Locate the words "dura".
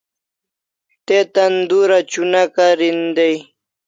1.69-1.97